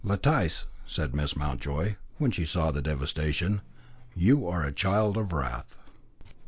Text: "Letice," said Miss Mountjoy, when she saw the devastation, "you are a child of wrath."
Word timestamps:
"Letice," 0.03 0.65
said 0.87 1.15
Miss 1.15 1.35
Mountjoy, 1.35 1.95
when 2.17 2.31
she 2.31 2.43
saw 2.43 2.71
the 2.71 2.81
devastation, 2.81 3.61
"you 4.15 4.47
are 4.47 4.63
a 4.63 4.71
child 4.73 5.15
of 5.15 5.31
wrath." 5.31 5.75